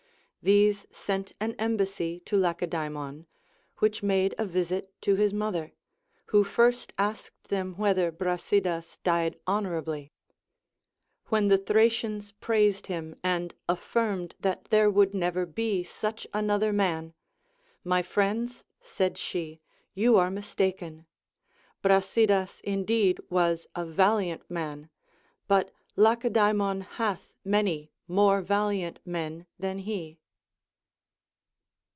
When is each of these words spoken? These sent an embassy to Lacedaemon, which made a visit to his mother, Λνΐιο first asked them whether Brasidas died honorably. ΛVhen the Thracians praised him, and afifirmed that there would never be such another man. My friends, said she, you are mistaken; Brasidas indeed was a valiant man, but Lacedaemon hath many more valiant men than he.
These 0.43 0.87
sent 0.89 1.33
an 1.39 1.53
embassy 1.59 2.19
to 2.21 2.35
Lacedaemon, 2.35 3.27
which 3.77 4.01
made 4.01 4.33
a 4.39 4.45
visit 4.47 4.91
to 5.01 5.13
his 5.13 5.35
mother, 5.35 5.71
Λνΐιο 6.29 6.47
first 6.47 6.93
asked 6.97 7.49
them 7.49 7.75
whether 7.75 8.11
Brasidas 8.11 8.97
died 9.03 9.37
honorably. 9.45 10.13
ΛVhen 11.29 11.49
the 11.49 11.59
Thracians 11.59 12.31
praised 12.31 12.87
him, 12.87 13.15
and 13.23 13.53
afifirmed 13.69 14.33
that 14.39 14.65
there 14.71 14.89
would 14.89 15.13
never 15.13 15.45
be 15.45 15.83
such 15.83 16.25
another 16.33 16.73
man. 16.73 17.13
My 17.83 18.01
friends, 18.01 18.63
said 18.81 19.19
she, 19.19 19.59
you 19.93 20.17
are 20.17 20.31
mistaken; 20.31 21.05
Brasidas 21.83 22.61
indeed 22.63 23.19
was 23.29 23.67
a 23.75 23.85
valiant 23.85 24.49
man, 24.49 24.89
but 25.47 25.69
Lacedaemon 25.95 26.81
hath 26.81 27.31
many 27.45 27.91
more 28.07 28.41
valiant 28.41 28.99
men 29.05 29.45
than 29.59 29.77
he. 29.77 30.17